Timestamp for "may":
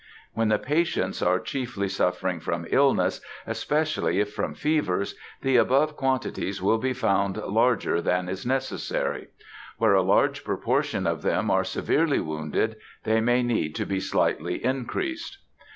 13.21-13.43